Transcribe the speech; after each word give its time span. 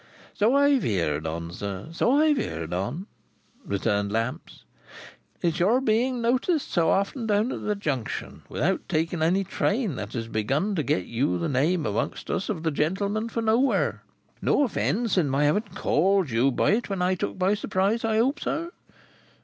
"So 0.33 0.55
I've 0.55 0.81
heerd 0.81 1.27
on, 1.27 1.53
sir, 1.53 1.89
so 1.91 2.13
I've 2.19 2.37
heerd 2.37 2.73
on," 2.73 3.05
returned 3.63 4.11
Lamps. 4.11 4.63
"It's 5.43 5.59
your 5.59 5.79
being 5.79 6.23
noticed 6.23 6.71
so 6.71 6.89
often 6.89 7.27
down 7.27 7.51
at 7.51 7.63
the 7.65 7.75
Junction, 7.75 8.41
without 8.49 8.89
taking 8.89 9.21
any 9.21 9.43
train, 9.43 9.97
that 9.97 10.13
has 10.13 10.27
begun 10.27 10.73
to 10.73 10.81
get 10.81 11.05
you 11.05 11.37
the 11.37 11.47
name 11.47 11.85
among 11.85 12.15
us 12.29 12.49
of 12.49 12.63
the 12.63 12.71
gentleman 12.71 13.29
for 13.29 13.43
Nowhere. 13.43 14.01
No 14.41 14.63
offence 14.63 15.19
in 15.19 15.29
my 15.29 15.43
having 15.43 15.61
called 15.75 16.31
you 16.31 16.49
by 16.49 16.71
it 16.71 16.89
when 16.89 17.15
took 17.15 17.37
by 17.37 17.53
surprise, 17.53 18.03
I 18.03 18.17
hope, 18.17 18.39
sir?" 18.39 18.71